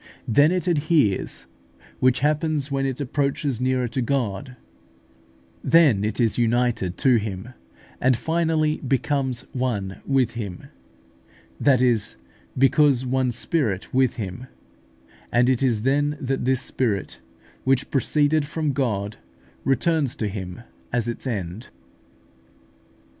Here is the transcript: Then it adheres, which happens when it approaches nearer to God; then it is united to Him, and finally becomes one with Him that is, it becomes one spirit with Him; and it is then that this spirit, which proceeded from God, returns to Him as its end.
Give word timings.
Then 0.27 0.51
it 0.51 0.65
adheres, 0.65 1.45
which 1.99 2.21
happens 2.21 2.71
when 2.71 2.87
it 2.87 2.99
approaches 2.99 3.61
nearer 3.61 3.87
to 3.89 4.01
God; 4.01 4.55
then 5.63 6.03
it 6.03 6.19
is 6.19 6.39
united 6.39 6.97
to 6.97 7.17
Him, 7.17 7.49
and 8.01 8.17
finally 8.17 8.77
becomes 8.77 9.41
one 9.53 10.01
with 10.03 10.31
Him 10.31 10.69
that 11.59 11.83
is, 11.83 12.15
it 12.55 12.59
becomes 12.59 13.05
one 13.05 13.31
spirit 13.31 13.93
with 13.93 14.15
Him; 14.15 14.47
and 15.31 15.47
it 15.51 15.61
is 15.61 15.83
then 15.83 16.17
that 16.19 16.45
this 16.45 16.63
spirit, 16.63 17.19
which 17.63 17.91
proceeded 17.91 18.47
from 18.47 18.73
God, 18.73 19.17
returns 19.63 20.15
to 20.15 20.27
Him 20.27 20.61
as 20.91 21.07
its 21.07 21.27
end. 21.27 21.69